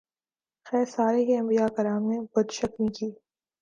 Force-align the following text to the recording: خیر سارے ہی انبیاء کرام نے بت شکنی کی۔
خیر 0.65 0.85
سارے 0.95 1.21
ہی 1.27 1.33
انبیاء 1.37 1.67
کرام 1.75 2.01
نے 2.09 2.17
بت 2.33 2.47
شکنی 2.57 2.89
کی۔ 2.97 3.07